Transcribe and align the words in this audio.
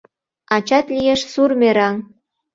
Ачат 0.55 0.85
лиеш 0.95 1.21
сур 1.31 1.51
мераҥ. 1.59 1.95